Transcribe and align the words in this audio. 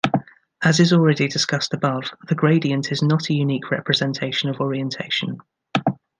As 0.63 0.79
is 0.79 0.91
already 0.93 1.27
discussed 1.27 1.75
above 1.75 2.05
the 2.27 2.33
gradient 2.33 2.91
is 2.91 3.03
not 3.03 3.29
a 3.29 3.35
unique 3.35 3.69
representation 3.69 4.49
of 4.49 4.59
orientation. 4.59 5.37